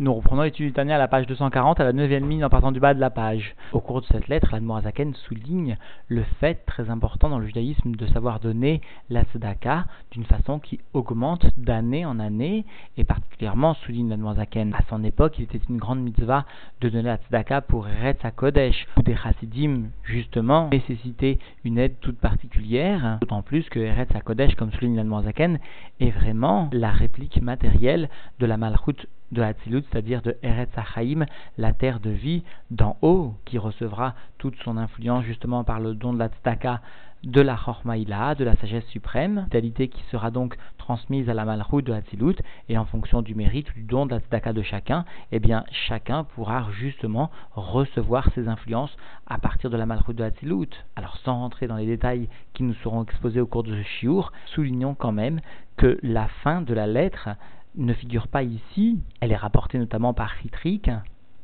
Nous 0.00 0.14
reprenons 0.14 0.42
l'étude 0.42 0.72
du 0.72 0.80
à 0.80 0.96
la 0.96 1.08
page 1.08 1.26
240, 1.26 1.80
à 1.80 1.84
la 1.84 1.92
neuvième 1.92 2.30
ligne 2.30 2.44
en 2.44 2.48
partant 2.48 2.70
du 2.70 2.78
bas 2.78 2.94
de 2.94 3.00
la 3.00 3.10
page. 3.10 3.56
Au 3.72 3.80
cours 3.80 4.00
de 4.00 4.06
cette 4.06 4.28
lettre, 4.28 4.50
l'Admorazaken 4.52 5.12
souligne 5.26 5.76
le 6.06 6.22
fait 6.38 6.54
très 6.66 6.88
important 6.88 7.28
dans 7.28 7.40
le 7.40 7.46
judaïsme 7.48 7.96
de 7.96 8.06
savoir 8.06 8.38
donner 8.38 8.80
la 9.10 9.24
tzedaka 9.24 9.86
d'une 10.12 10.22
façon 10.22 10.60
qui 10.60 10.78
augmente 10.94 11.46
d'année 11.58 12.06
en 12.06 12.20
année, 12.20 12.64
et 12.96 13.02
particulièrement, 13.02 13.74
souligne 13.74 14.10
l'Admorazaken, 14.10 14.72
à 14.72 14.84
son 14.88 15.02
époque, 15.02 15.34
il 15.40 15.46
était 15.46 15.60
une 15.68 15.78
grande 15.78 16.00
mitzvah 16.00 16.44
de 16.80 16.90
donner 16.90 17.08
la 17.08 17.16
tzedaka 17.16 17.62
pour 17.62 17.88
Eretz 17.88 18.24
HaKodesh, 18.24 18.86
où 18.98 19.02
des 19.02 19.16
chassidim, 19.16 19.86
justement, 20.04 20.68
nécessitaient 20.70 21.40
une 21.64 21.76
aide 21.76 21.98
toute 22.00 22.18
particulière, 22.18 23.18
d'autant 23.20 23.42
plus 23.42 23.68
que 23.68 23.80
Eretz 23.80 24.14
HaKodesh, 24.14 24.54
comme 24.54 24.70
souligne 24.70 24.94
l'Admorazaken, 24.94 25.58
est 25.98 26.10
vraiment 26.10 26.70
la 26.70 26.92
réplique 26.92 27.42
matérielle 27.42 28.08
de 28.38 28.46
la 28.46 28.56
malchoute 28.56 29.08
de 29.32 29.42
Hatzilut, 29.42 29.84
c'est-à-dire 29.90 30.22
de 30.22 30.36
Eretz 30.42 30.76
Achaim, 30.76 31.26
la 31.56 31.72
terre 31.72 32.00
de 32.00 32.10
vie 32.10 32.42
d'en 32.70 32.96
haut, 33.02 33.34
qui 33.44 33.58
recevra 33.58 34.14
toute 34.38 34.56
son 34.62 34.76
influence 34.76 35.24
justement 35.24 35.64
par 35.64 35.80
le 35.80 35.94
don 35.94 36.12
de 36.12 36.18
la 36.18 36.28
tzedaka 36.28 36.80
de 37.24 37.40
la 37.40 37.56
Chormaïla, 37.56 38.36
de 38.36 38.44
la 38.44 38.54
sagesse 38.56 38.86
suprême, 38.86 39.48
qualité 39.50 39.88
qui 39.88 40.02
sera 40.10 40.30
donc 40.30 40.56
transmise 40.76 41.28
à 41.28 41.34
la 41.34 41.44
Malchut 41.44 41.82
de 41.82 41.92
Hatzilut, 41.92 42.36
et 42.68 42.78
en 42.78 42.84
fonction 42.84 43.22
du 43.22 43.34
mérite 43.34 43.72
du 43.74 43.82
don 43.82 44.06
de 44.06 44.12
la 44.12 44.20
tzedaka 44.20 44.52
de 44.52 44.62
chacun, 44.62 45.04
eh 45.32 45.40
bien 45.40 45.64
chacun 45.88 46.24
pourra 46.24 46.66
justement 46.70 47.30
recevoir 47.52 48.30
ses 48.34 48.48
influences 48.48 48.96
à 49.26 49.38
partir 49.38 49.68
de 49.68 49.76
la 49.76 49.86
Malchut 49.86 50.14
de 50.14 50.22
Hatzilut. 50.22 50.70
Alors 50.96 51.16
sans 51.18 51.38
rentrer 51.38 51.66
dans 51.66 51.76
les 51.76 51.86
détails 51.86 52.28
qui 52.54 52.62
nous 52.62 52.74
seront 52.74 53.02
exposés 53.02 53.40
au 53.40 53.46
cours 53.46 53.64
de 53.64 53.74
ce 53.74 53.82
shiur, 53.82 54.32
soulignons 54.46 54.94
quand 54.94 55.12
même 55.12 55.40
que 55.76 55.98
la 56.02 56.28
fin 56.42 56.60
de 56.62 56.74
la 56.74 56.86
lettre 56.86 57.30
ne 57.78 57.94
figure 57.94 58.28
pas 58.28 58.42
ici. 58.42 58.98
Elle 59.20 59.32
est 59.32 59.36
rapportée 59.36 59.78
notamment 59.78 60.12
par 60.12 60.34
Chitrik. 60.40 60.90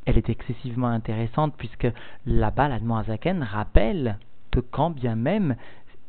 Elle 0.05 0.19
est 0.19 0.29
excessivement 0.29 0.89
intéressante 0.89 1.55
puisque 1.57 1.89
là-bas, 2.27 2.69
l'Admoazaken 2.69 3.43
rappelle 3.43 4.19
que 4.51 4.61
quand 4.61 4.91
bien 4.91 5.17
même 5.17 5.57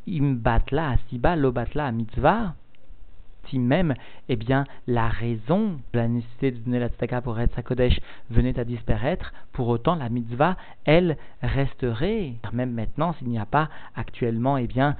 imbatla 0.08 0.92
asiba 0.92 1.36
lobatla 1.36 1.92
mitzvah, 1.92 2.56
si 3.50 3.60
même, 3.60 3.94
eh 4.28 4.36
bien, 4.36 4.66
la 4.88 5.08
raison 5.08 5.80
de 5.94 6.00
la 6.00 6.08
nécessité 6.08 6.52
de 6.52 6.58
donner 6.58 6.80
la 6.80 6.90
tzedaka 6.90 7.22
pour 7.22 7.40
être 7.40 7.62
Kodesh 7.62 8.00
venait 8.32 8.60
à 8.60 8.64
disparaître, 8.64 9.34
pour 9.54 9.68
autant 9.68 9.96
la 9.96 10.10
mitzvah, 10.10 10.58
elle, 10.86 11.16
resterait. 11.44 12.34
Même 12.54 12.72
maintenant, 12.72 13.14
s'il 13.14 13.30
n'y 13.30 13.38
a 13.38 13.46
pas 13.46 13.70
actuellement, 13.96 14.58
eh 14.58 14.66
bien, 14.66 14.96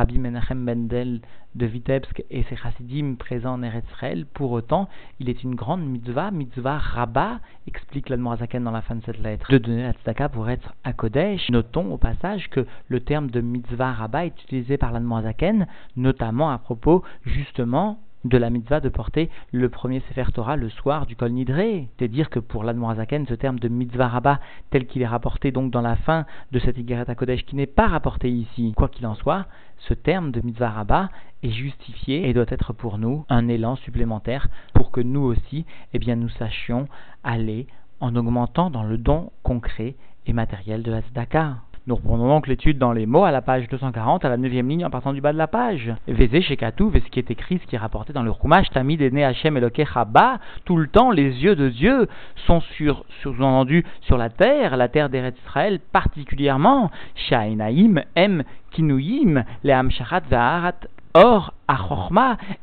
Rabbi 0.00 0.18
Menachem 0.18 0.64
Bendel 0.64 1.20
de 1.54 1.66
Vitebsk 1.66 2.24
et 2.30 2.42
ses 2.44 2.56
chassidim 2.56 3.16
présents 3.18 3.52
en 3.52 3.62
Eretzrel, 3.62 4.24
pour 4.24 4.50
autant, 4.52 4.88
il 5.18 5.28
est 5.28 5.42
une 5.42 5.54
grande 5.54 5.84
mitzvah, 5.84 6.30
mitzvah 6.30 6.78
rabat, 6.78 7.40
explique 7.66 8.08
l'Admorazaken 8.08 8.64
dans 8.64 8.70
la 8.70 8.80
fin 8.80 8.94
de 8.94 9.02
cette 9.04 9.18
lettre, 9.18 9.52
de 9.52 9.58
donner 9.58 9.82
la 9.82 9.92
tzedaka 9.92 10.30
pour 10.30 10.48
être 10.48 10.72
à 10.84 10.94
Kodesh. 10.94 11.50
Notons 11.50 11.92
au 11.92 11.98
passage 11.98 12.48
que 12.48 12.66
le 12.88 13.00
terme 13.00 13.28
de 13.30 13.42
mitzvah 13.42 13.92
rabat 13.92 14.24
est 14.24 14.42
utilisé 14.44 14.78
par 14.78 14.90
l'Admorazaken, 14.90 15.66
notamment 15.96 16.50
à 16.50 16.56
propos, 16.56 17.04
justement, 17.26 17.98
de 18.24 18.36
la 18.36 18.50
mitzvah 18.50 18.80
de 18.80 18.88
porter 18.88 19.30
le 19.52 19.68
premier 19.68 20.00
Sefer 20.08 20.32
Torah 20.32 20.56
le 20.56 20.68
soir 20.68 21.06
du 21.06 21.16
Kol 21.16 21.32
Nidré. 21.32 21.88
C'est-à-dire 21.96 22.30
que 22.30 22.38
pour 22.38 22.64
l'Admorazaken, 22.64 23.26
ce 23.26 23.34
terme 23.34 23.58
de 23.58 23.68
mitzvah 23.68 24.08
rabbah, 24.08 24.40
tel 24.70 24.86
qu'il 24.86 25.02
est 25.02 25.06
rapporté 25.06 25.52
donc 25.52 25.70
dans 25.70 25.80
la 25.80 25.96
fin 25.96 26.26
de 26.52 26.58
cette 26.58 26.78
Igeret 26.78 27.14
Kodesh, 27.14 27.44
qui 27.44 27.56
n'est 27.56 27.66
pas 27.66 27.88
rapporté 27.88 28.30
ici, 28.30 28.72
quoi 28.76 28.88
qu'il 28.88 29.06
en 29.06 29.14
soit, 29.14 29.46
ce 29.78 29.94
terme 29.94 30.30
de 30.30 30.40
mitzvah 30.40 30.70
rabbah 30.70 31.10
est 31.42 31.50
justifié 31.50 32.28
et 32.28 32.34
doit 32.34 32.44
être 32.48 32.72
pour 32.72 32.98
nous 32.98 33.24
un 33.28 33.48
élan 33.48 33.76
supplémentaire 33.76 34.48
pour 34.74 34.90
que 34.90 35.00
nous 35.00 35.22
aussi, 35.22 35.64
eh 35.94 35.98
bien, 35.98 36.16
nous 36.16 36.28
sachions 36.28 36.88
aller 37.24 37.66
en 38.00 38.16
augmentant 38.16 38.70
dans 38.70 38.82
le 38.82 38.98
don 38.98 39.30
concret 39.42 39.94
et 40.26 40.32
matériel 40.32 40.82
de 40.82 40.90
la 40.90 41.00
tzedaka. 41.00 41.56
Nous 41.86 41.96
reprenons 41.96 42.28
donc 42.28 42.46
l'étude 42.46 42.76
dans 42.76 42.92
les 42.92 43.06
mots 43.06 43.24
à 43.24 43.30
la 43.30 43.40
page 43.40 43.66
240, 43.68 44.26
à 44.26 44.28
la 44.28 44.36
neuvième 44.36 44.68
ligne 44.68 44.84
en 44.84 44.90
partant 44.90 45.14
du 45.14 45.22
bas 45.22 45.32
de 45.32 45.38
la 45.38 45.46
page. 45.46 45.90
Vézé 46.06 46.42
Shekatu, 46.42 46.84
ce 46.92 47.10
qui 47.10 47.18
est 47.18 47.30
écrit, 47.30 47.58
ce 47.58 47.66
qui 47.66 47.74
est 47.74 47.78
rapporté 47.78 48.12
dans 48.12 48.22
le 48.22 48.30
Rumash, 48.30 48.68
Tamid 48.68 49.00
Ene 49.00 49.22
Hashem 49.22 49.56
Elokechaba, 49.56 50.40
tout 50.66 50.76
le 50.76 50.88
temps 50.88 51.10
les 51.10 51.42
yeux 51.42 51.56
de 51.56 51.70
Dieu 51.70 52.06
sont 52.46 52.60
sur, 52.76 53.06
sur 53.22 53.32
entendu 53.32 53.86
sur 54.02 54.18
la 54.18 54.28
terre, 54.28 54.76
la 54.76 54.88
terre 54.88 55.08
d'Eretz 55.08 55.38
Israël 55.46 55.80
particulièrement, 55.90 56.90
Shainaim, 57.14 58.02
M, 58.14 58.44
Kinuyim, 58.72 59.44
les 59.64 59.72
Amsharat 59.72 60.22
Vaharat 60.28 60.80
Or, 61.14 61.54
à 61.66 61.76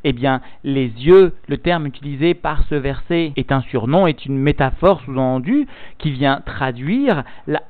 eh 0.06 0.14
bien, 0.14 0.40
les 0.64 0.88
yeux, 0.88 1.34
le 1.50 1.58
terme 1.58 1.86
utilisé 1.86 2.34
par 2.34 2.64
ce 2.70 2.76
verset 2.76 3.34
est 3.36 3.52
un 3.52 3.60
surnom, 3.60 4.08
est 4.08 4.26
une 4.26 4.38
métaphore 4.38 5.02
sous-entendue 5.02 5.68
qui 5.98 6.12
vient 6.12 6.42
traduire 6.46 7.24
la 7.46 7.62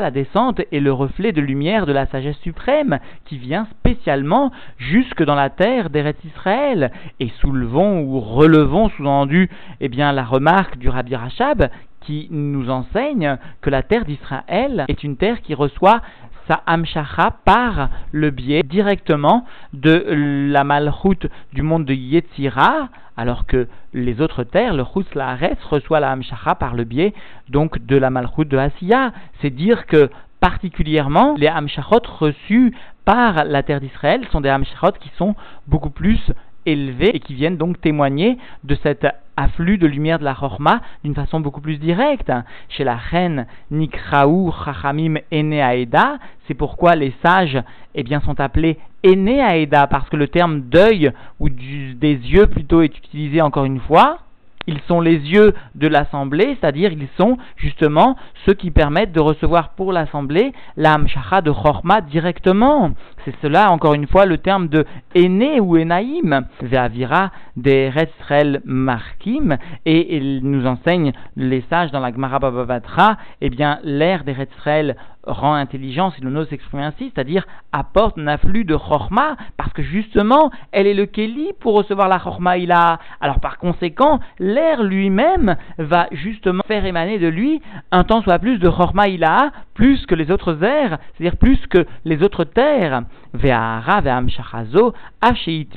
la 0.00 0.10
descente, 0.10 0.62
et 0.72 0.80
le 0.80 0.92
reflet 0.94 1.32
de 1.32 1.42
lumière 1.42 1.84
de 1.84 1.92
la 1.92 2.06
sagesse 2.06 2.38
suprême 2.38 3.00
qui 3.26 3.36
vient 3.36 3.66
spécialement 3.66 4.50
jusque 4.78 5.22
dans 5.22 5.34
la 5.34 5.50
terre 5.50 5.90
d'Eretz 5.90 6.24
Israël. 6.24 6.90
Et 7.20 7.28
soulevons 7.40 8.00
ou 8.00 8.18
relevons 8.20 8.88
sous-entendu, 8.90 9.50
eh 9.80 9.88
bien, 9.90 10.12
la 10.12 10.24
remarque 10.24 10.78
du 10.78 10.88
Rabbi 10.88 11.16
Rachab 11.16 11.68
qui 12.00 12.28
nous 12.30 12.70
enseigne 12.70 13.38
que 13.60 13.70
la 13.70 13.82
terre 13.82 14.04
d'Israël 14.04 14.84
est 14.88 15.04
une 15.04 15.16
terre 15.16 15.40
qui 15.42 15.54
reçoit 15.54 16.00
sa 16.48 16.62
Amshacha 16.66 17.32
par 17.44 17.90
le 18.12 18.30
biais 18.30 18.62
directement 18.62 19.44
de 19.72 20.04
la 20.50 20.64
malchoute 20.64 21.26
du 21.52 21.62
monde 21.62 21.84
de 21.84 21.94
Yetzira, 21.94 22.88
alors 23.16 23.46
que 23.46 23.68
les 23.92 24.20
autres 24.20 24.44
terres, 24.44 24.74
le 24.74 24.84
Chutz 24.84 25.14
Laaretz, 25.14 25.62
reçoit 25.70 26.00
la 26.00 26.10
Amshacha 26.10 26.54
par 26.54 26.74
le 26.74 26.84
biais 26.84 27.14
donc 27.48 27.84
de 27.84 27.96
la 27.96 28.10
malchoute 28.10 28.48
de 28.48 28.58
Asiya. 28.58 29.12
C'est 29.40 29.50
dire 29.50 29.86
que 29.86 30.10
particulièrement 30.40 31.36
les 31.38 31.46
Amshachot 31.46 32.02
reçus 32.18 32.74
par 33.06 33.44
la 33.44 33.62
terre 33.62 33.80
d'Israël 33.80 34.26
sont 34.30 34.42
des 34.42 34.50
Amshachot 34.50 34.92
qui 35.00 35.10
sont 35.16 35.34
beaucoup 35.66 35.88
plus 35.88 36.20
élevés 36.66 37.16
et 37.16 37.20
qui 37.20 37.34
viennent 37.34 37.56
donc 37.56 37.80
témoigner 37.80 38.38
de 38.64 38.74
cet 38.82 39.06
afflux 39.36 39.78
de 39.78 39.86
lumière 39.86 40.18
de 40.18 40.24
la 40.24 40.34
Chorma 40.34 40.80
d'une 41.02 41.14
façon 41.14 41.40
beaucoup 41.40 41.60
plus 41.60 41.78
directe. 41.78 42.32
Chez 42.68 42.84
la 42.84 42.96
reine 42.96 43.46
Nikraou 43.70 44.52
Chachamim 44.64 45.16
Ene 45.32 46.18
c'est 46.46 46.54
pourquoi 46.54 46.94
les 46.94 47.12
sages 47.22 47.60
eh 47.94 48.02
bien, 48.02 48.20
sont 48.20 48.38
appelés 48.40 48.78
Ene 49.02 49.66
parce 49.90 50.08
que 50.08 50.16
le 50.16 50.28
terme 50.28 50.62
deuil 50.62 51.12
ou 51.40 51.48
des 51.48 51.96
yeux 52.02 52.46
plutôt 52.46 52.82
est 52.82 52.96
utilisé 52.96 53.40
encore 53.40 53.64
une 53.64 53.80
fois 53.80 54.18
ils 54.66 54.80
sont 54.88 55.00
les 55.00 55.16
yeux 55.16 55.54
de 55.74 55.88
l'assemblée, 55.88 56.56
c'est-à-dire 56.60 56.92
ils 56.92 57.08
sont 57.16 57.38
justement 57.56 58.16
ceux 58.44 58.54
qui 58.54 58.70
permettent 58.70 59.12
de 59.12 59.20
recevoir 59.20 59.70
pour 59.70 59.92
l'assemblée 59.92 60.52
la 60.76 60.94
Hamshacha 60.94 61.40
de 61.40 61.50
Chorma 61.50 62.00
directement. 62.00 62.90
C'est 63.24 63.34
cela, 63.42 63.70
encore 63.70 63.94
une 63.94 64.06
fois, 64.06 64.26
le 64.26 64.38
terme 64.38 64.68
de 64.68 64.84
Aîné 65.14 65.60
ou 65.60 65.76
Enaïm, 65.76 66.46
Ve'avira 66.60 67.30
des 67.56 67.88
Resrel 67.88 68.60
Markim, 68.64 69.56
et 69.86 70.16
il 70.16 70.40
nous 70.42 70.66
enseigne 70.66 71.12
les 71.36 71.64
sages 71.70 71.90
dans 71.90 72.00
la 72.00 72.12
Gemara 72.12 72.38
Babavatra, 72.38 73.16
eh 73.40 73.50
bien, 73.50 73.78
l'air 73.82 74.24
des 74.24 74.32
Resrel 74.32 74.96
rend 75.26 75.54
intelligent, 75.54 76.10
si 76.10 76.20
l'on 76.20 76.34
ose 76.36 76.48
s'exprimer 76.48 76.82
ainsi, 76.84 77.10
c'est-à-dire 77.14 77.46
apporte 77.72 78.18
un 78.18 78.26
afflux 78.26 78.64
de 78.64 78.76
chorma, 78.76 79.36
parce 79.56 79.72
que 79.72 79.82
justement, 79.82 80.50
elle 80.72 80.86
est 80.86 80.94
le 80.94 81.06
keli 81.06 81.52
pour 81.60 81.74
recevoir 81.74 82.08
la 82.08 82.18
chorma 82.18 82.54
a. 82.70 82.98
Alors 83.20 83.40
par 83.40 83.58
conséquent, 83.58 84.20
l'air 84.38 84.82
lui-même 84.82 85.56
va 85.78 86.06
justement 86.12 86.62
faire 86.66 86.84
émaner 86.84 87.18
de 87.18 87.28
lui 87.28 87.60
un 87.90 88.04
temps 88.04 88.22
soit 88.22 88.38
plus 88.38 88.58
de 88.58 88.68
chorma 88.68 89.04
a, 89.22 89.50
plus 89.74 90.06
que 90.06 90.14
les 90.14 90.30
autres 90.30 90.62
airs, 90.62 90.98
c'est-à-dire 91.14 91.36
plus 91.36 91.66
que 91.66 91.86
les 92.04 92.22
autres 92.22 92.44
terres. 92.44 93.02
Ve'ahara 93.32 94.00
ve'am 94.00 94.28
shachazo, 94.28 94.94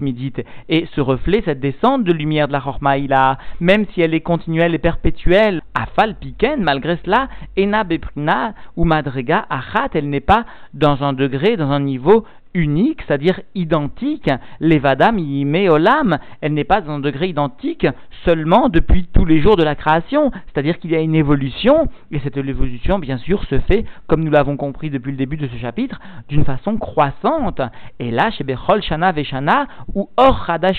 midit. 0.01 0.33
Et 0.69 0.87
ce 0.93 1.01
reflet, 1.01 1.41
cette 1.45 1.59
descente 1.59 2.03
de 2.03 2.13
lumière 2.13 2.47
de 2.47 2.53
la 2.53 2.61
chorma 2.61 2.95
a, 3.11 3.37
même 3.59 3.85
si 3.93 4.01
elle 4.01 4.13
est 4.13 4.21
continuelle 4.21 4.75
et 4.75 4.79
perpétuelle, 4.79 5.61
afal 5.73 6.15
piken, 6.15 6.61
malgré 6.61 6.97
cela, 7.03 7.27
ena 7.57 7.83
beprina 7.83 8.53
ou 8.75 8.85
madrega 8.85 9.36
elle 9.95 10.09
n'est 10.09 10.19
pas 10.19 10.45
dans 10.73 11.03
un 11.03 11.13
degré, 11.13 11.57
dans 11.57 11.71
un 11.71 11.79
niveau 11.79 12.25
unique, 12.53 13.01
c'est-à-dire 13.07 13.39
identique. 13.55 14.29
L'Evadam 14.59 15.17
olam, 15.69 16.17
elle 16.41 16.53
n'est 16.53 16.63
pas 16.63 16.81
dans 16.81 16.93
un 16.93 16.99
degré 16.99 17.27
identique 17.27 17.87
seulement 18.25 18.69
depuis 18.69 19.07
tous 19.13 19.25
les 19.25 19.41
jours 19.41 19.55
de 19.55 19.63
la 19.63 19.75
création, 19.75 20.31
c'est-à-dire 20.47 20.79
qu'il 20.79 20.91
y 20.91 20.95
a 20.95 20.99
une 20.99 21.15
évolution, 21.15 21.87
et 22.11 22.19
cette 22.19 22.37
évolution, 22.37 22.99
bien 22.99 23.17
sûr, 23.17 23.43
se 23.45 23.59
fait, 23.59 23.85
comme 24.07 24.23
nous 24.23 24.31
l'avons 24.31 24.57
compris 24.57 24.89
depuis 24.89 25.11
le 25.11 25.17
début 25.17 25.37
de 25.37 25.47
ce 25.47 25.57
chapitre, 25.57 25.99
d'une 26.29 26.45
façon 26.45 26.77
croissante. 26.77 27.61
Et 27.99 28.11
là, 28.11 28.31
chez 28.31 28.43
Bechol 28.43 28.81
Shana 28.81 29.11
Veshana, 29.11 29.67
ou 29.93 30.09
Or 30.17 30.49
Hadash 30.49 30.77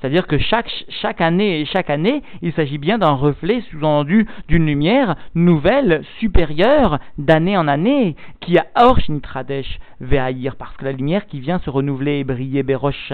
c'est-à-dire 0.00 0.26
que 0.26 0.38
chaque, 0.38 0.70
chaque 1.00 1.20
année 1.20 1.60
et 1.60 1.64
chaque 1.64 1.90
année, 1.90 2.22
il 2.42 2.52
s'agit 2.52 2.78
bien 2.78 2.98
d'un 2.98 3.12
reflet 3.12 3.62
sous-entendu 3.70 4.26
d'une 4.48 4.66
lumière 4.66 5.16
nouvelle, 5.34 6.02
supérieure, 6.18 6.98
d'année 7.18 7.56
en 7.56 7.68
année, 7.68 8.16
qui 8.40 8.58
a 8.58 8.66
Or 8.76 8.98
Shnitradesh 9.00 9.78
Ve'ahir, 10.00 10.56
parce 10.56 10.76
que 10.76 10.84
la 10.88 10.92
lumière 10.92 11.26
qui 11.26 11.38
vient 11.38 11.58
se 11.58 11.68
renouveler 11.68 12.20
et 12.20 12.24
briller 12.24 12.62
Berosh 12.62 13.12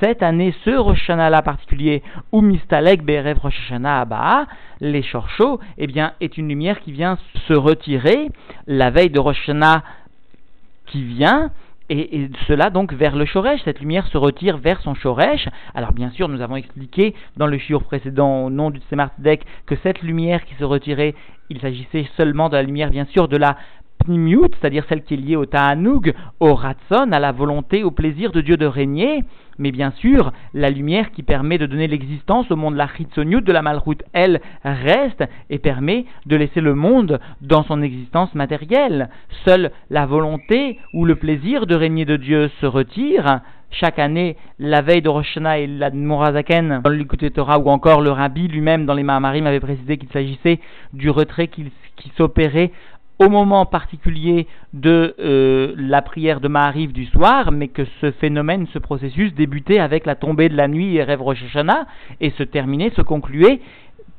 cette 0.00 0.22
année, 0.22 0.54
ce 0.64 0.70
Rosh 0.70 1.08
là 1.08 1.42
particulier, 1.42 2.02
ou 2.32 2.40
Mistalek 2.40 3.02
Berev 3.02 3.38
Rosh 3.38 3.72
Abba, 3.72 4.46
les 4.80 5.02
Shorcho, 5.02 5.60
eh 5.76 5.86
bien, 5.86 6.14
est 6.22 6.38
une 6.38 6.48
lumière 6.48 6.80
qui 6.80 6.92
vient 6.92 7.18
se 7.46 7.52
retirer 7.52 8.30
la 8.66 8.88
veille 8.90 9.10
de 9.10 9.20
Rosh 9.20 9.50
qui 10.86 11.04
vient, 11.04 11.50
et, 11.90 12.30
cela 12.46 12.70
donc 12.70 12.94
vers 12.94 13.16
le 13.16 13.26
Shoresh, 13.26 13.60
cette 13.64 13.80
lumière 13.80 14.06
se 14.06 14.16
retire 14.16 14.56
vers 14.56 14.80
son 14.80 14.94
Shoresh. 14.94 15.48
Alors 15.74 15.92
bien 15.92 16.10
sûr, 16.10 16.28
nous 16.28 16.40
avons 16.40 16.56
expliqué 16.56 17.14
dans 17.36 17.46
le 17.46 17.58
shiur 17.58 17.82
précédent 17.84 18.44
au 18.44 18.50
nom 18.50 18.70
du 18.70 18.80
Tzemart 18.80 19.10
que 19.66 19.74
cette 19.82 20.02
lumière 20.02 20.44
qui 20.44 20.54
se 20.54 20.64
retirait, 20.64 21.14
il 21.50 21.60
s'agissait 21.60 22.06
seulement 22.16 22.48
de 22.48 22.56
la 22.56 22.62
lumière 22.62 22.90
bien 22.90 23.06
sûr 23.06 23.28
de 23.28 23.36
la 23.36 23.56
c'est-à-dire 24.06 24.84
celle 24.88 25.02
qui 25.02 25.14
est 25.14 25.18
liée 25.18 25.36
au 25.36 25.46
Ta'anug, 25.46 26.14
au 26.40 26.54
Ratson, 26.54 27.12
à 27.12 27.18
la 27.18 27.32
volonté, 27.32 27.84
au 27.84 27.90
plaisir 27.90 28.32
de 28.32 28.40
Dieu 28.40 28.56
de 28.56 28.66
régner, 28.66 29.22
mais 29.58 29.72
bien 29.72 29.90
sûr, 29.90 30.32
la 30.54 30.70
lumière 30.70 31.10
qui 31.10 31.22
permet 31.22 31.58
de 31.58 31.66
donner 31.66 31.88
l'existence 31.88 32.50
au 32.50 32.56
monde, 32.56 32.76
la 32.76 32.88
Chitzoniut 32.88 33.42
de 33.42 33.52
la 33.52 33.62
Malroute, 33.62 34.02
elle 34.12 34.40
reste 34.64 35.24
et 35.50 35.58
permet 35.58 36.06
de 36.26 36.36
laisser 36.36 36.60
le 36.60 36.74
monde 36.74 37.20
dans 37.42 37.64
son 37.64 37.82
existence 37.82 38.34
matérielle. 38.34 39.10
Seule 39.44 39.72
la 39.90 40.06
volonté 40.06 40.78
ou 40.94 41.04
le 41.04 41.16
plaisir 41.16 41.66
de 41.66 41.74
régner 41.74 42.04
de 42.04 42.16
Dieu 42.16 42.50
se 42.60 42.66
retire. 42.66 43.40
Chaque 43.70 43.98
année, 43.98 44.36
la 44.58 44.80
veille 44.80 45.02
de 45.02 45.10
Rosh 45.10 45.36
et 45.36 45.66
la 45.66 45.90
Morazaken, 45.90 46.80
dans 46.82 46.90
l'écouté 46.90 47.30
Torah, 47.30 47.58
ou 47.58 47.68
encore 47.68 48.00
le 48.00 48.10
Rabbi 48.10 48.48
lui-même 48.48 48.86
dans 48.86 48.94
les 48.94 49.02
Mahamarim 49.02 49.46
avait 49.46 49.60
précisé 49.60 49.98
qu'il 49.98 50.08
s'agissait 50.08 50.60
du 50.94 51.10
retrait 51.10 51.48
qui 51.48 51.70
s'opérait 52.16 52.70
au 53.18 53.28
moment 53.28 53.66
particulier 53.66 54.46
de 54.72 55.14
euh, 55.18 55.74
la 55.76 56.02
prière 56.02 56.40
de 56.40 56.48
Mahariv 56.48 56.92
du 56.92 57.06
soir, 57.06 57.50
mais 57.50 57.68
que 57.68 57.84
ce 58.00 58.10
phénomène, 58.12 58.66
ce 58.72 58.78
processus 58.78 59.34
débutait 59.34 59.80
avec 59.80 60.06
la 60.06 60.14
tombée 60.14 60.48
de 60.48 60.56
la 60.56 60.68
nuit 60.68 60.96
et 60.96 61.02
Rêve 61.02 61.22
Rosh 61.22 61.42
Hashanah, 61.44 61.86
et 62.20 62.30
se 62.30 62.42
terminait, 62.42 62.90
se 62.90 63.02
concluait 63.02 63.60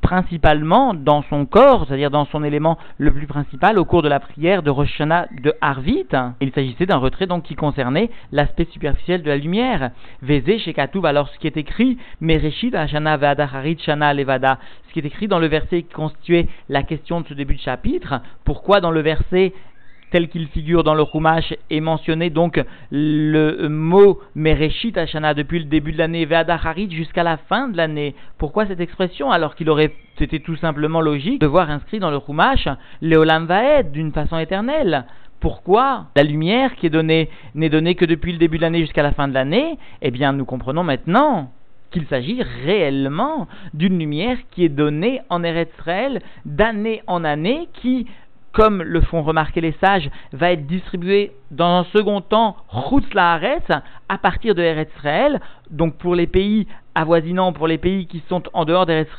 principalement 0.01 0.93
dans 0.93 1.23
son 1.23 1.45
corps, 1.45 1.85
c'est-à-dire 1.87 2.11
dans 2.11 2.25
son 2.25 2.43
élément 2.43 2.77
le 2.97 3.11
plus 3.11 3.27
principal 3.27 3.77
au 3.77 3.85
cours 3.85 4.01
de 4.01 4.09
la 4.09 4.19
prière 4.19 4.63
de 4.63 4.69
Rosh 4.69 4.99
de 4.99 5.53
Harvit. 5.61 6.07
Il 6.41 6.51
s'agissait 6.51 6.85
d'un 6.85 6.97
retrait 6.97 7.27
donc 7.27 7.43
qui 7.43 7.55
concernait 7.55 8.09
l'aspect 8.31 8.67
superficiel 8.71 9.21
de 9.23 9.29
la 9.29 9.37
lumière. 9.37 9.91
Vézé 10.21 10.59
chez 10.59 10.73
alors 11.03 11.29
ce 11.29 11.37
qui 11.39 11.47
est 11.47 11.57
écrit, 11.57 11.97
Mereshit 12.21 12.73
Hashanah 12.73 13.19
Harit 13.37 13.77
Shana 13.79 14.13
Levada, 14.13 14.57
ce 14.87 14.93
qui 14.93 14.99
est 14.99 15.05
écrit 15.05 15.27
dans 15.27 15.39
le 15.39 15.47
verset 15.47 15.83
qui 15.83 15.93
constituait 15.93 16.47
la 16.69 16.83
question 16.83 17.21
de 17.21 17.27
ce 17.27 17.33
début 17.33 17.55
de 17.55 17.61
chapitre, 17.61 18.21
pourquoi 18.45 18.81
dans 18.81 18.91
le 18.91 19.01
verset 19.01 19.53
tel 20.11 20.29
qu'il 20.29 20.47
figure 20.47 20.83
dans 20.83 20.95
le 20.95 21.05
Chumash 21.05 21.53
est 21.69 21.79
mentionné 21.79 22.29
donc 22.29 22.63
le 22.91 23.67
mot 23.67 24.19
Mereshit 24.35 24.97
Hashana 24.97 25.33
depuis 25.33 25.59
le 25.59 25.65
début 25.65 25.91
de 25.91 25.97
l'année, 25.97 26.25
Ve'adacharit 26.25 26.91
jusqu'à 26.91 27.23
la 27.23 27.37
fin 27.37 27.67
de 27.67 27.77
l'année. 27.77 28.15
Pourquoi 28.37 28.65
cette 28.65 28.79
expression 28.79 29.31
alors 29.31 29.55
qu'il 29.55 29.69
aurait 29.69 29.93
été 30.19 30.39
tout 30.39 30.55
simplement 30.57 31.01
logique 31.01 31.41
de 31.41 31.47
voir 31.47 31.69
inscrit 31.69 31.99
dans 31.99 32.11
le 32.11 32.19
Chumash 32.19 32.67
Leolam 33.01 33.45
Vaed 33.45 33.91
d'une 33.91 34.11
façon 34.11 34.37
éternelle? 34.37 35.05
Pourquoi 35.39 36.07
la 36.17 36.23
lumière 36.23 36.75
qui 36.75 36.87
est 36.87 36.89
donnée 36.89 37.29
n'est 37.55 37.69
donnée 37.69 37.95
que 37.95 38.05
depuis 38.05 38.33
le 38.33 38.37
début 38.37 38.57
de 38.57 38.63
l'année 38.63 38.81
jusqu'à 38.81 39.03
la 39.03 39.13
fin 39.13 39.27
de 39.27 39.33
l'année? 39.33 39.77
Eh 40.01 40.11
bien, 40.11 40.33
nous 40.33 40.43
comprenons 40.43 40.83
maintenant 40.83 41.51
qu'il 41.91 42.05
s'agit 42.07 42.43
réellement 42.65 43.47
d'une 43.73 43.97
lumière 43.97 44.37
qui 44.51 44.65
est 44.65 44.69
donnée 44.69 45.21
en 45.29 45.43
Eretz 45.43 45.69
d'année 46.45 47.01
en 47.07 47.23
année, 47.23 47.67
qui 47.73 48.05
comme 48.51 48.81
le 48.81 49.01
font 49.01 49.21
remarquer 49.21 49.61
les 49.61 49.75
sages, 49.83 50.09
va 50.33 50.51
être 50.51 50.65
distribué 50.65 51.31
dans 51.51 51.79
un 51.79 51.83
second 51.85 52.21
temps, 52.21 52.57
Chutz 52.71 53.05
à 53.15 54.17
partir 54.17 54.55
de 54.55 54.61
Eretz 54.61 54.89
donc 55.69 55.97
pour 55.97 56.15
les 56.15 56.27
pays 56.27 56.67
avoisinants, 56.95 57.53
pour 57.53 57.67
les 57.67 57.77
pays 57.77 58.07
qui 58.07 58.23
sont 58.27 58.43
en 58.53 58.65
dehors 58.65 58.85
d'Eretz 58.85 59.09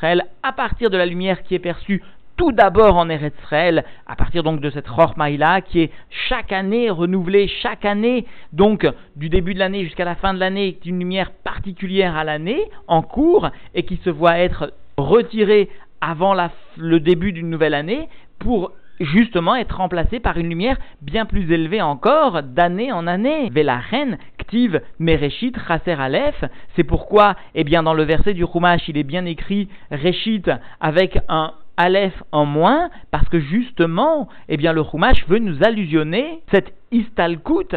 à 0.43 0.51
partir 0.51 0.89
de 0.89 0.97
la 0.97 1.05
lumière 1.05 1.43
qui 1.43 1.55
est 1.55 1.59
perçue 1.59 2.01
tout 2.37 2.51
d'abord 2.51 2.97
en 2.97 3.09
Eretz 3.09 3.33
à 4.07 4.15
partir 4.15 4.41
donc 4.43 4.61
de 4.61 4.69
cette 4.69 4.87
Maïla 5.15 5.61
qui 5.61 5.81
est 5.81 5.91
chaque 6.27 6.51
année 6.51 6.89
renouvelée, 6.89 7.47
chaque 7.61 7.85
année, 7.85 8.25
donc 8.51 8.87
du 9.15 9.29
début 9.29 9.53
de 9.53 9.59
l'année 9.59 9.83
jusqu'à 9.83 10.05
la 10.05 10.15
fin 10.15 10.33
de 10.33 10.39
l'année, 10.39 10.79
une 10.85 10.99
lumière 10.99 11.31
particulière 11.43 12.15
à 12.15 12.23
l'année, 12.23 12.63
en 12.87 13.03
cours, 13.03 13.49
et 13.75 13.83
qui 13.83 13.97
se 13.97 14.09
voit 14.09 14.39
être 14.39 14.73
retirée 14.97 15.69
avant 16.01 16.35
le 16.77 16.99
début 16.99 17.31
d'une 17.31 17.49
nouvelle 17.49 17.75
année 17.75 18.09
pour 18.39 18.71
justement 19.03 19.55
être 19.55 19.77
remplacé 19.77 20.19
par 20.19 20.37
une 20.37 20.49
lumière 20.49 20.77
bien 21.01 21.25
plus 21.25 21.51
élevée 21.51 21.81
encore 21.81 22.43
d'année 22.43 22.91
en 22.91 23.07
année. 23.07 23.49
Velachen, 23.49 24.17
Ktiv, 24.37 24.81
Mereshit, 24.99 25.55
Chaser 25.67 25.93
Aleph. 25.99 26.43
C'est 26.75 26.83
pourquoi, 26.83 27.35
eh 27.55 27.63
bien, 27.63 27.83
dans 27.83 27.93
le 27.93 28.03
verset 28.03 28.33
du 28.33 28.45
Chumash, 28.45 28.87
il 28.87 28.97
est 28.97 29.03
bien 29.03 29.25
écrit 29.25 29.69
Reshit 29.91 30.49
avec 30.79 31.19
un 31.29 31.53
Aleph 31.77 32.21
en 32.31 32.45
moins, 32.45 32.89
parce 33.11 33.27
que 33.29 33.39
justement, 33.39 34.27
eh 34.49 34.57
bien, 34.57 34.73
le 34.73 34.83
Chumash 34.83 35.25
veut 35.27 35.39
nous 35.39 35.63
allusionner 35.63 36.41
cette 36.51 36.73
istalkut, 36.91 37.75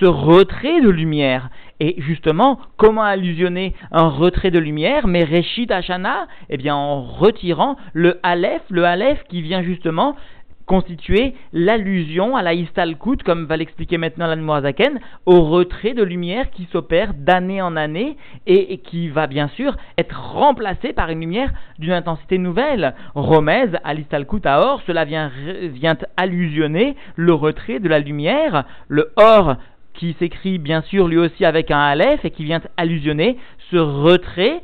ce 0.00 0.04
retrait 0.04 0.80
de 0.80 0.90
lumière. 0.90 1.48
Et 1.80 1.94
justement, 1.98 2.58
comment 2.76 3.02
allusionner 3.02 3.74
un 3.92 4.08
retrait 4.08 4.50
de 4.50 4.58
lumière, 4.58 5.06
mais 5.06 5.24
Reshit 5.24 5.70
Hashana, 5.70 6.26
eh 6.50 6.56
bien, 6.56 6.74
en 6.74 7.02
retirant 7.02 7.76
le 7.92 8.18
Aleph, 8.22 8.62
le 8.68 8.84
Aleph 8.84 9.22
qui 9.28 9.42
vient 9.42 9.62
justement 9.62 10.16
constituer 10.66 11.34
l'allusion 11.52 12.36
à 12.36 12.42
la 12.42 12.54
Istalkut, 12.54 13.22
comme 13.24 13.46
va 13.46 13.56
l'expliquer 13.56 13.98
maintenant 13.98 14.26
l'Anmoazaken, 14.26 15.00
au 15.24 15.42
retrait 15.42 15.94
de 15.94 16.02
lumière 16.02 16.50
qui 16.50 16.68
s'opère 16.72 17.14
d'année 17.14 17.62
en 17.62 17.76
année 17.76 18.16
et, 18.46 18.78
qui 18.78 19.08
va 19.08 19.26
bien 19.26 19.48
sûr 19.48 19.76
être 19.96 20.32
remplacé 20.34 20.92
par 20.92 21.08
une 21.10 21.20
lumière 21.20 21.52
d'une 21.78 21.92
intensité 21.92 22.38
nouvelle. 22.38 22.94
Romez 23.14 23.70
à 23.84 23.94
l'Istalkut 23.94 24.44
à 24.44 24.60
or, 24.60 24.82
cela 24.86 25.04
vient, 25.04 25.30
vient 25.72 25.96
allusionner 26.16 26.96
le 27.14 27.32
retrait 27.32 27.78
de 27.78 27.88
la 27.88 28.00
lumière, 28.00 28.64
le 28.88 29.12
or 29.16 29.56
qui 29.94 30.14
s'écrit 30.18 30.58
bien 30.58 30.82
sûr 30.82 31.08
lui 31.08 31.16
aussi 31.16 31.44
avec 31.44 31.70
un 31.70 31.78
aleph 31.78 32.24
et 32.24 32.30
qui 32.30 32.44
vient 32.44 32.60
allusionner 32.76 33.38
ce 33.70 33.76
retrait 33.76 34.62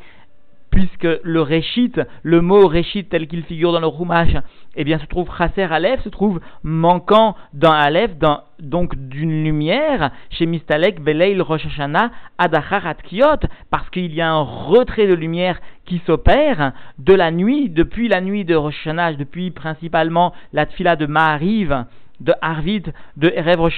puisque 0.72 1.06
le 1.22 1.42
réchit, 1.42 1.92
le 2.22 2.40
mot 2.40 2.66
réchit 2.66 3.04
tel 3.04 3.28
qu'il 3.28 3.44
figure 3.44 3.72
dans 3.72 3.80
le 3.80 3.86
Rumash, 3.86 4.34
eh 4.74 4.84
bien 4.84 4.98
se 4.98 5.06
trouve 5.06 5.28
chasser 5.36 5.62
Aleph, 5.62 6.02
se 6.02 6.08
trouve 6.08 6.40
manquant 6.62 7.36
d'un 7.52 7.72
Aleph, 7.72 8.12
donc 8.58 8.96
d'une 8.96 9.44
lumière, 9.44 10.10
chez 10.30 10.46
Mistalek, 10.46 11.00
Beleil, 11.00 11.40
Rosh 11.42 11.66
Hashanah, 11.66 12.10
Adachar, 12.38 12.94
parce 13.70 13.90
qu'il 13.90 14.14
y 14.14 14.22
a 14.22 14.30
un 14.30 14.40
retrait 14.40 15.06
de 15.06 15.14
lumière 15.14 15.60
qui 15.84 16.00
s'opère 16.06 16.72
de 16.98 17.12
la 17.12 17.30
nuit, 17.30 17.68
depuis 17.68 18.08
la 18.08 18.22
nuit 18.22 18.44
de 18.44 18.54
Rosh 18.54 18.88
depuis 19.18 19.50
principalement 19.50 20.32
la 20.54 20.64
tfila 20.64 20.96
de 20.96 21.06
Mahariv, 21.06 21.84
de 22.22 22.32
Arvid, 22.40 22.92
de 23.16 23.32
Erev 23.34 23.68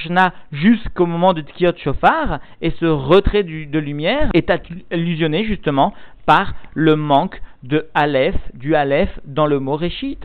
jusqu'au 0.53 1.07
moment 1.07 1.33
de 1.33 1.41
Tkiot 1.41 1.77
Shofar, 1.83 2.41
et 2.61 2.71
ce 2.79 2.87
retrait 2.87 3.43
de 3.43 3.79
lumière 3.79 4.31
est 4.35 4.53
illusionné 4.93 5.45
justement 5.45 5.95
par 6.27 6.55
le 6.75 6.97
manque 6.97 7.41
de 7.63 7.87
Aleph, 7.95 8.37
du 8.55 8.75
Aleph 8.75 9.19
dans 9.25 9.47
le 9.47 9.59
mot 9.59 9.77
Réchit 9.77 10.19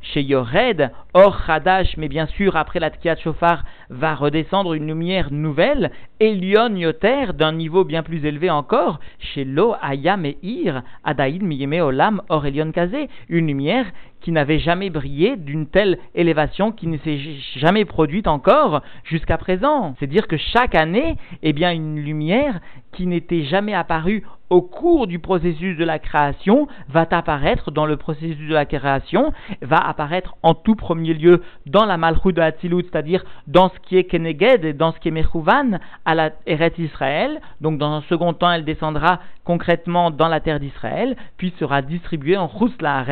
chez 0.00 0.22
Yored, 0.22 0.90
Or 1.14 1.42
Hadash, 1.48 1.96
mais 1.96 2.08
bien 2.08 2.26
sûr, 2.26 2.56
après 2.56 2.80
la 2.80 2.90
Tkiat 2.90 3.16
Shofar, 3.16 3.64
va 3.90 4.14
redescendre 4.14 4.74
une 4.74 4.86
lumière 4.86 5.32
nouvelle, 5.32 5.90
Elion 6.20 6.74
Yoter, 6.74 7.32
d'un 7.34 7.52
niveau 7.52 7.84
bien 7.84 8.02
plus 8.02 8.24
élevé 8.24 8.50
encore, 8.50 9.00
chez 9.18 9.44
Lo 9.44 9.74
Ayam 9.82 10.24
et 10.24 10.38
Ir, 10.42 10.82
Adaïd 11.04 11.42
Miyeme 11.42 11.80
Olam, 11.80 12.22
Or 12.28 12.46
Elion 12.46 12.72
Kazé, 12.72 13.08
une 13.28 13.48
lumière 13.48 13.86
qui 14.20 14.32
n'avait 14.32 14.58
jamais 14.58 14.90
brillé 14.90 15.36
d'une 15.36 15.66
telle 15.66 15.98
élévation 16.14 16.72
qui 16.72 16.86
ne 16.86 16.98
s'est 16.98 17.18
jamais 17.56 17.84
produite 17.84 18.26
encore 18.26 18.82
jusqu'à 19.04 19.38
présent. 19.38 19.94
C'est 19.98 20.06
dire 20.06 20.26
que 20.26 20.36
chaque 20.36 20.74
année, 20.74 21.16
eh 21.42 21.52
bien, 21.52 21.72
une 21.72 22.00
lumière 22.00 22.60
qui 22.92 23.06
n'était 23.06 23.44
jamais 23.44 23.74
apparue 23.74 24.24
au 24.50 24.62
cours 24.62 25.06
du 25.06 25.18
processus 25.18 25.76
de 25.76 25.84
la 25.84 25.98
création 25.98 26.68
va 26.88 27.06
apparaître 27.10 27.70
dans 27.70 27.86
le 27.86 27.96
processus 27.96 28.48
de 28.48 28.54
la 28.54 28.64
création, 28.64 29.32
va 29.60 29.76
apparaître 29.76 30.36
en 30.42 30.54
tout 30.54 30.74
premier 30.74 31.14
lieu 31.14 31.42
dans 31.66 31.84
la 31.84 31.96
Malchut 31.96 32.32
de 32.32 32.40
Hatzilut, 32.40 32.84
c'est-à-dire 32.90 33.24
dans 33.46 33.68
ce 33.68 33.78
qui 33.80 33.96
est 33.96 34.04
Keneged 34.04 34.64
et 34.64 34.72
dans 34.72 34.92
ce 34.92 35.00
qui 35.00 35.08
est 35.08 35.12
Mechouvan 35.12 35.78
à 36.04 36.14
la 36.14 36.30
Eretz 36.46 36.78
Israël. 36.78 37.40
Donc 37.60 37.78
dans 37.78 37.92
un 37.92 38.02
second 38.02 38.32
temps, 38.32 38.50
elle 38.50 38.64
descendra 38.64 39.20
concrètement 39.44 40.10
dans 40.10 40.28
la 40.28 40.40
terre 40.40 40.60
d'Israël, 40.60 41.16
puis 41.36 41.54
sera 41.58 41.82
distribuée 41.82 42.36
en 42.36 42.48
Chus 42.48 42.72
la 42.80 43.04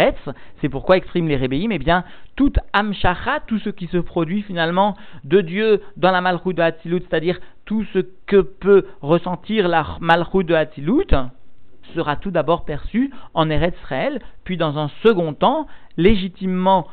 C'est 0.61 0.69
pourquoi 0.69 0.96
expriment 0.97 1.29
les 1.29 1.37
Rébéim, 1.37 1.71
eh 1.71 1.79
bien, 1.79 2.05
tout 2.35 2.53
Amshacha, 2.73 3.41
tout 3.47 3.59
ce 3.59 3.71
qui 3.71 3.87
se 3.87 3.99
produit 3.99 4.43
finalement 4.43 4.97
de 5.25 5.41
Dieu 5.41 5.83
dans 5.97 6.11
la 6.11 6.21
Malchut 6.21 6.55
de 6.55 6.63
Hatzilut, 6.63 7.03
c'est-à-dire 7.09 7.39
tout 7.65 7.85
ce 7.93 8.01
que 8.27 8.41
peut 8.41 8.87
ressentir 9.01 9.69
la 9.69 9.87
Malchut 10.01 10.45
de 10.45 10.55
Hatzilut, 10.55 11.15
sera 11.95 12.17
tout 12.17 12.31
d'abord 12.31 12.65
perçu 12.65 13.13
en 13.35 13.49
Eretz 13.49 13.77
Israël, 13.83 14.21
puis 14.45 14.57
dans 14.57 14.79
un 14.79 14.89
second 15.03 15.35
temps, 15.35 15.67
légitimement 15.97 16.89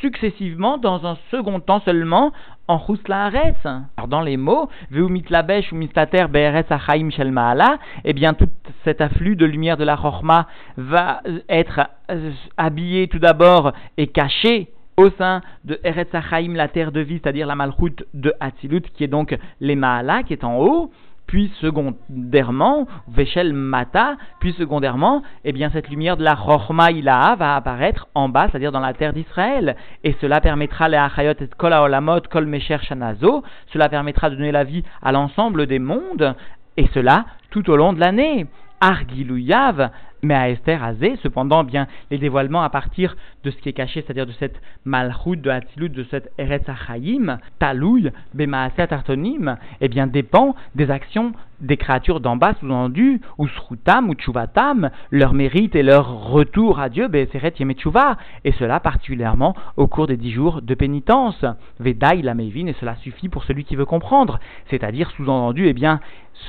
successivement, 0.00 0.78
dans 0.78 1.06
un 1.06 1.16
second 1.30 1.60
temps 1.60 1.80
seulement, 1.80 2.32
en 2.68 2.78
Rouslaares. 2.78 3.86
Alors 3.96 4.08
dans 4.08 4.20
les 4.20 4.36
mots, 4.36 4.68
Veu 4.90 5.08
mitlabesh 5.08 5.72
ou 5.72 5.76
mistater 5.76 6.26
be'eretz 6.28 6.70
achaim 6.70 7.10
shel 7.10 7.32
ma'ala, 7.32 7.78
eh 8.04 8.12
bien 8.12 8.34
tout 8.34 8.48
cet 8.84 9.00
afflux 9.00 9.36
de 9.36 9.46
lumière 9.46 9.76
de 9.76 9.84
la 9.84 9.96
Chorma 9.96 10.46
va 10.76 11.22
être 11.48 11.88
euh, 12.10 12.30
habillé 12.56 13.08
tout 13.08 13.18
d'abord 13.18 13.72
et 13.96 14.08
caché 14.08 14.70
au 14.96 15.10
sein 15.10 15.42
de 15.64 15.78
Eretz 15.84 16.14
Achaim, 16.14 16.54
la 16.54 16.68
terre 16.68 16.90
de 16.90 17.00
vie, 17.00 17.20
c'est-à-dire 17.22 17.46
la 17.46 17.54
malchoute 17.54 18.04
de 18.14 18.32
Hatzilut, 18.40 18.82
qui 18.94 19.04
est 19.04 19.08
donc 19.08 19.36
les 19.60 19.76
Maala, 19.76 20.22
qui 20.22 20.32
est 20.32 20.44
en 20.44 20.58
haut, 20.58 20.90
puis 21.26 21.52
secondairement, 21.60 22.86
Veshel 23.08 23.52
Mata, 23.52 24.16
puis 24.40 24.52
secondairement, 24.52 25.22
eh 25.44 25.52
bien 25.52 25.70
cette 25.70 25.88
lumière 25.88 26.16
de 26.16 26.24
la 26.24 26.34
Rochma 26.34 26.90
Ilaha 26.90 27.36
va 27.36 27.56
apparaître 27.56 28.08
en 28.14 28.28
bas, 28.28 28.48
c'est-à-dire 28.48 28.72
dans 28.72 28.80
la 28.80 28.94
terre 28.94 29.12
d'Israël, 29.12 29.76
et 30.04 30.16
cela 30.20 30.40
permettra 30.40 30.88
les 30.88 30.96
Achayot 30.96 31.32
et 31.40 31.48
Kol 31.56 31.72
Haolamot, 31.72 32.22
Kol 32.30 32.46
Mesher 32.46 32.78
Shanazo, 32.82 33.42
cela 33.72 33.88
permettra 33.88 34.30
de 34.30 34.36
donner 34.36 34.52
la 34.52 34.64
vie 34.64 34.84
à 35.02 35.12
l'ensemble 35.12 35.66
des 35.66 35.78
mondes, 35.78 36.34
et 36.76 36.88
cela 36.94 37.24
tout 37.50 37.68
au 37.70 37.76
long 37.76 37.92
de 37.92 38.00
l'année. 38.00 38.46
Argilouyav, 38.80 39.90
mais 40.22 40.34
à 40.34 40.50
Esther 40.50 40.82
Azé, 40.82 41.16
cependant, 41.22 41.64
bien, 41.64 41.86
les 42.10 42.18
dévoilements 42.18 42.62
à 42.62 42.70
partir 42.70 43.16
de 43.44 43.50
ce 43.50 43.56
qui 43.58 43.68
est 43.68 43.72
caché, 43.72 44.02
c'est-à-dire 44.02 44.26
de 44.26 44.32
cette 44.32 44.60
malchoute 44.84 45.40
de 45.40 45.50
Hatzilut, 45.50 45.90
de 45.90 46.04
cette 46.04 46.32
Eretz 46.38 46.68
Achaïm, 46.68 47.38
Talouille, 47.58 48.12
Bemaaset 48.34 48.92
Artonim, 48.92 49.56
eh 49.80 49.88
bien, 49.88 50.06
dépend 50.06 50.54
des 50.74 50.90
actions 50.90 51.32
des 51.60 51.76
créatures 51.76 52.20
d'en 52.20 52.36
bas, 52.36 52.54
sous-entendu, 52.60 53.20
ou 53.38 53.48
Srutam, 53.48 54.10
ou 54.10 54.14
Tchouvatam, 54.14 54.90
leur 55.10 55.32
mérite 55.32 55.74
et 55.74 55.82
leur 55.82 56.30
retour 56.30 56.80
à 56.80 56.88
Dieu, 56.88 57.08
Be'eseret 57.08 57.54
Yemetchouva, 57.58 58.16
et 58.44 58.52
cela 58.52 58.80
particulièrement 58.80 59.54
au 59.76 59.86
cours 59.86 60.06
des 60.06 60.16
dix 60.16 60.32
jours 60.32 60.60
de 60.60 60.74
pénitence. 60.74 61.44
Vedaï 61.80 62.22
la 62.22 62.34
et 62.36 62.74
cela 62.80 62.96
suffit 62.96 63.28
pour 63.28 63.44
celui 63.44 63.64
qui 63.64 63.76
veut 63.76 63.86
comprendre, 63.86 64.38
c'est-à-dire, 64.68 65.10
sous-entendu, 65.12 65.66
eh 65.66 65.72
bien, 65.72 66.00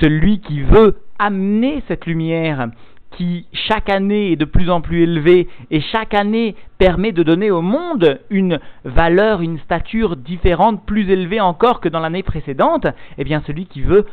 celui 0.01 0.39
qui 0.39 0.61
veut 0.61 0.97
amener 1.19 1.83
cette 1.87 2.05
lumière 2.05 2.69
qui 3.17 3.47
chaque 3.51 3.89
année 3.89 4.31
est 4.31 4.35
de 4.35 4.45
plus 4.45 4.69
en 4.69 4.79
plus 4.79 5.01
élevée 5.01 5.47
et 5.71 5.81
chaque 5.81 6.13
année 6.13 6.55
permet 6.77 7.11
de 7.11 7.23
donner 7.23 7.49
au 7.49 7.61
monde 7.61 8.19
une 8.29 8.59
valeur, 8.85 9.41
une 9.41 9.57
stature 9.59 10.15
différente, 10.15 10.85
plus 10.85 11.09
élevée 11.09 11.41
encore 11.41 11.81
que 11.81 11.89
dans 11.89 11.99
l'année 11.99 12.21
précédente, 12.21 12.85
eh 13.17 13.23
bien 13.23 13.41
celui 13.47 13.65
qui 13.65 13.81
veut 13.81 14.05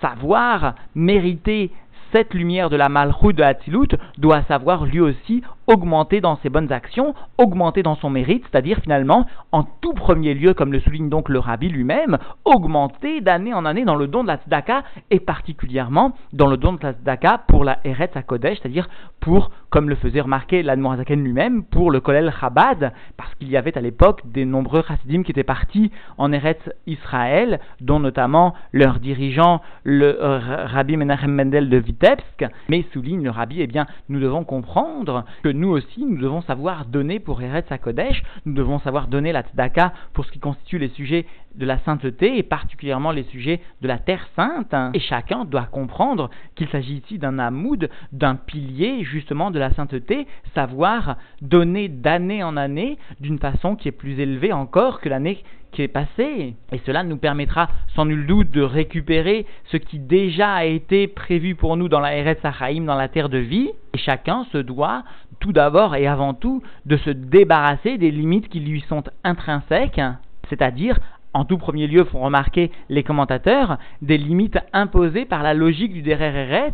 savoir 0.00 0.76
mériter 0.94 1.72
cette 2.12 2.34
lumière 2.34 2.70
de 2.70 2.76
la 2.76 2.88
malchut 2.88 3.32
de 3.32 3.42
Hatzilut 3.42 3.96
doit 4.18 4.42
savoir 4.42 4.84
lui 4.84 5.00
aussi 5.00 5.42
augmenter 5.66 6.20
dans 6.20 6.36
ses 6.36 6.48
bonnes 6.48 6.72
actions, 6.72 7.14
augmenter 7.38 7.82
dans 7.82 7.96
son 7.96 8.10
mérite, 8.10 8.44
c'est-à-dire 8.50 8.78
finalement, 8.82 9.26
en 9.52 9.64
tout 9.64 9.94
premier 9.94 10.34
lieu, 10.34 10.54
comme 10.54 10.72
le 10.72 10.80
souligne 10.80 11.08
donc 11.08 11.28
le 11.28 11.38
rabbi 11.38 11.68
lui-même, 11.68 12.18
augmenter 12.44 13.20
d'année 13.20 13.54
en 13.54 13.64
année 13.64 13.84
dans 13.84 13.96
le 13.96 14.06
don 14.06 14.22
de 14.22 14.28
la 14.28 14.36
tzedaka 14.36 14.82
et 15.10 15.20
particulièrement 15.20 16.12
dans 16.32 16.46
le 16.46 16.56
don 16.56 16.72
de 16.74 16.78
la 16.82 16.92
tzedaka 16.92 17.42
pour 17.46 17.64
la 17.64 17.78
Eretz 17.84 18.16
HaKodesh, 18.16 18.58
c'est-à-dire 18.60 18.88
pour, 19.20 19.50
comme 19.70 19.88
le 19.88 19.94
faisait 19.94 20.20
remarquer 20.20 20.62
l'Admorazaken 20.62 21.22
lui-même, 21.22 21.64
pour 21.64 21.90
le 21.90 22.00
Kolel 22.00 22.32
Chabad, 22.40 22.92
parce 23.16 23.34
qu'il 23.36 23.48
y 23.48 23.56
avait 23.56 23.76
à 23.78 23.80
l'époque 23.80 24.22
des 24.24 24.44
nombreux 24.44 24.82
chassidim 24.82 25.22
qui 25.22 25.30
étaient 25.30 25.44
partis 25.44 25.90
en 26.18 26.32
Eretz 26.32 26.70
Israël, 26.86 27.60
dont 27.80 28.00
notamment 28.00 28.54
leur 28.72 28.98
dirigeant, 28.98 29.60
le 29.84 30.22
euh, 30.22 30.38
rabbi 30.66 30.96
Menachem 30.96 31.32
Mendel 31.32 31.68
de 31.68 31.76
Vitebsk, 31.76 32.44
mais 32.68 32.84
souligne 32.92 33.22
le 33.22 33.30
rabbi, 33.30 33.60
eh 33.60 33.66
bien, 33.66 33.86
nous 34.08 34.20
devons 34.20 34.44
comprendre 34.44 35.24
que 35.42 35.48
nous 35.52 35.70
aussi, 35.70 36.04
nous 36.04 36.18
devons 36.18 36.42
savoir 36.42 36.86
donner 36.86 37.20
pour 37.20 37.42
Eretz 37.42 37.70
HaKodesh, 37.70 38.22
nous 38.44 38.54
devons 38.54 38.78
savoir 38.80 39.08
donner 39.08 39.32
la 39.32 39.42
tzedaka 39.42 39.92
pour 40.12 40.24
ce 40.24 40.32
qui 40.32 40.38
constitue 40.38 40.78
les 40.78 40.88
sujets 40.90 41.26
de 41.54 41.66
la 41.66 41.78
sainteté 41.80 42.38
et 42.38 42.42
particulièrement 42.42 43.12
les 43.12 43.24
sujets 43.24 43.60
de 43.80 43.88
la 43.88 43.98
terre 43.98 44.26
sainte. 44.36 44.74
Et 44.94 45.00
chacun 45.00 45.44
doit 45.44 45.66
comprendre 45.66 46.30
qu'il 46.54 46.68
s'agit 46.68 47.02
ici 47.04 47.18
d'un 47.18 47.38
amoud, 47.38 47.90
d'un 48.12 48.36
pilier 48.36 49.04
justement 49.04 49.50
de 49.50 49.58
la 49.58 49.72
sainteté, 49.74 50.26
savoir 50.54 51.16
donner 51.40 51.88
d'année 51.88 52.42
en 52.42 52.56
année 52.56 52.98
d'une 53.20 53.38
façon 53.38 53.76
qui 53.76 53.88
est 53.88 53.92
plus 53.92 54.18
élevée 54.20 54.52
encore 54.52 55.00
que 55.00 55.08
l'année 55.08 55.42
qui 55.72 55.82
est 55.82 55.88
passée. 55.88 56.54
Et 56.70 56.80
cela 56.84 57.02
nous 57.02 57.16
permettra 57.16 57.68
sans 57.94 58.04
nul 58.04 58.26
doute 58.26 58.50
de 58.50 58.62
récupérer 58.62 59.46
ce 59.64 59.78
qui 59.78 59.98
déjà 59.98 60.52
a 60.52 60.64
été 60.64 61.08
prévu 61.08 61.54
pour 61.54 61.76
nous 61.76 61.88
dans 61.88 62.00
la 62.00 62.14
Eretz 62.14 62.40
Sachaïm, 62.42 62.84
dans 62.84 62.94
la 62.94 63.08
terre 63.08 63.28
de 63.28 63.38
vie. 63.38 63.70
Et 63.94 63.98
chacun 63.98 64.44
se 64.52 64.58
doit 64.58 65.02
tout 65.42 65.52
d'abord 65.52 65.96
et 65.96 66.06
avant 66.06 66.34
tout 66.34 66.62
de 66.86 66.96
se 66.96 67.10
débarrasser 67.10 67.98
des 67.98 68.12
limites 68.12 68.48
qui 68.48 68.60
lui 68.60 68.80
sont 68.88 69.02
intrinsèques, 69.24 70.00
c'est-à-dire 70.48 70.98
en 71.34 71.44
tout 71.44 71.58
premier 71.58 71.88
lieu, 71.88 72.04
font 72.04 72.20
remarquer 72.20 72.70
les 72.88 73.02
commentateurs 73.02 73.78
des 74.02 74.18
limites 74.18 74.58
imposées 74.72 75.24
par 75.24 75.42
la 75.42 75.52
logique 75.52 75.92
du 75.92 76.02
Derer 76.02 76.70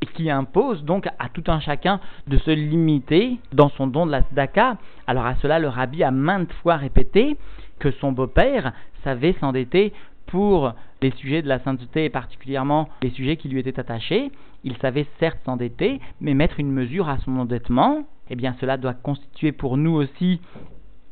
et 0.00 0.06
qui 0.06 0.30
impose 0.30 0.82
donc 0.84 1.08
à 1.18 1.28
tout 1.28 1.44
un 1.48 1.60
chacun 1.60 2.00
de 2.26 2.38
se 2.38 2.50
limiter 2.50 3.38
dans 3.52 3.68
son 3.68 3.86
don 3.86 4.06
de 4.06 4.12
la 4.12 4.22
tzedaka. 4.22 4.78
Alors 5.06 5.26
à 5.26 5.34
cela, 5.42 5.58
le 5.58 5.68
rabbi 5.68 6.02
a 6.02 6.10
maintes 6.10 6.52
fois 6.62 6.76
répété 6.76 7.36
que 7.80 7.90
son 7.90 8.12
beau-père 8.12 8.72
savait 9.04 9.34
s'endetter 9.40 9.92
pour 10.26 10.72
les 11.02 11.10
sujets 11.12 11.42
de 11.42 11.48
la 11.48 11.58
sainteté 11.58 12.06
et 12.06 12.10
particulièrement 12.10 12.88
les 13.02 13.10
sujets 13.10 13.36
qui 13.36 13.48
lui 13.48 13.60
étaient 13.60 13.78
attachés. 13.78 14.30
Il 14.64 14.76
savait 14.78 15.06
certes 15.18 15.38
s'endetter, 15.44 16.00
mais 16.20 16.34
mettre 16.34 16.60
une 16.60 16.72
mesure 16.72 17.08
à 17.08 17.18
son 17.18 17.38
endettement. 17.38 18.04
Eh 18.28 18.36
bien, 18.36 18.54
cela 18.60 18.76
doit 18.76 18.94
constituer 18.94 19.52
pour 19.52 19.76
nous 19.76 19.92
aussi 19.92 20.40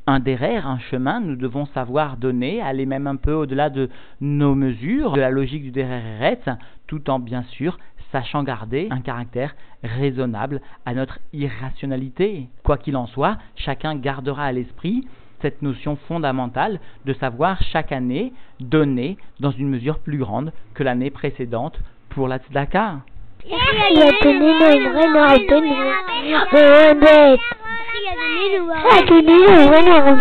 un 0.06 0.20
derrière, 0.20 0.66
un 0.66 0.78
chemin, 0.78 1.20
nous 1.20 1.36
devons 1.36 1.66
savoir 1.66 2.16
donner, 2.16 2.62
aller 2.62 2.86
même 2.86 3.06
un 3.06 3.16
peu 3.16 3.34
au-delà 3.34 3.68
de 3.68 3.90
nos 4.22 4.54
mesures, 4.54 5.12
de 5.12 5.20
la 5.20 5.28
logique 5.28 5.64
du 5.64 5.70
derrière 5.70 6.56
tout 6.86 7.10
en 7.10 7.18
bien 7.18 7.42
sûr 7.42 7.78
sachant 8.10 8.42
garder 8.42 8.88
un 8.90 9.00
caractère 9.00 9.54
raisonnable 9.82 10.62
à 10.86 10.94
notre 10.94 11.18
irrationalité. 11.34 12.48
Quoi 12.64 12.78
qu'il 12.78 12.96
en 12.96 13.06
soit, 13.06 13.36
chacun 13.54 13.96
gardera 13.96 14.44
à 14.44 14.52
l'esprit 14.52 15.06
cette 15.42 15.62
notion 15.62 15.96
fondamentale 16.08 16.80
de 17.04 17.12
savoir 17.12 17.62
chaque 17.62 17.92
année 17.92 18.32
donner 18.60 19.18
dans 19.40 19.50
une 19.50 19.68
mesure 19.68 19.98
plus 19.98 20.18
grande 20.18 20.52
que 20.74 20.82
l'année 20.82 21.10
précédente 21.10 21.78
pour 22.08 22.28
la 22.28 22.38
tzedaka. 22.38 23.00
Aquí 28.90 29.22
ni 29.22 29.46
bueno, 29.68 30.18